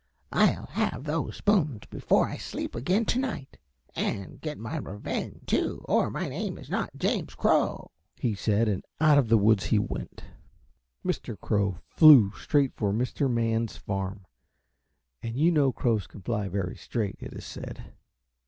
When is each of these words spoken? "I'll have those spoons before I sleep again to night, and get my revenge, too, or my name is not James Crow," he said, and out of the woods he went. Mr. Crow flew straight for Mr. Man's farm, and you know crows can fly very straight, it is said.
"I'll 0.33 0.65
have 0.65 1.03
those 1.03 1.35
spoons 1.35 1.81
before 1.87 2.27
I 2.27 2.35
sleep 2.37 2.73
again 2.73 3.05
to 3.05 3.19
night, 3.19 3.59
and 3.95 4.41
get 4.41 4.57
my 4.57 4.77
revenge, 4.77 5.43
too, 5.45 5.85
or 5.85 6.09
my 6.09 6.27
name 6.27 6.57
is 6.57 6.71
not 6.71 6.97
James 6.97 7.35
Crow," 7.35 7.91
he 8.15 8.33
said, 8.33 8.67
and 8.67 8.83
out 8.99 9.19
of 9.19 9.29
the 9.29 9.37
woods 9.37 9.65
he 9.65 9.77
went. 9.77 10.23
Mr. 11.05 11.39
Crow 11.39 11.77
flew 11.87 12.31
straight 12.31 12.73
for 12.73 12.91
Mr. 12.91 13.29
Man's 13.29 13.77
farm, 13.77 14.25
and 15.21 15.37
you 15.37 15.51
know 15.51 15.71
crows 15.71 16.07
can 16.07 16.23
fly 16.23 16.47
very 16.49 16.77
straight, 16.77 17.17
it 17.19 17.33
is 17.33 17.45
said. 17.45 17.93